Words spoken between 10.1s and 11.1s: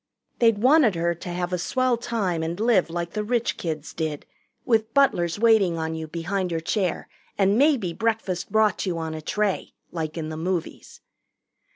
in the movies.